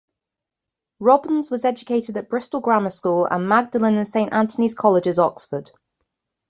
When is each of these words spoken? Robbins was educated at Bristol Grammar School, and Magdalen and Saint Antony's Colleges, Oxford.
Robbins 0.99 1.51
was 1.51 1.63
educated 1.63 2.17
at 2.17 2.27
Bristol 2.27 2.59
Grammar 2.59 2.89
School, 2.89 3.25
and 3.27 3.47
Magdalen 3.47 3.97
and 3.97 4.07
Saint 4.07 4.33
Antony's 4.33 4.73
Colleges, 4.73 5.19
Oxford. 5.19 5.69